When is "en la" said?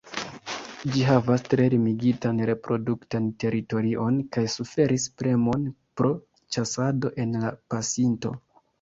7.27-7.57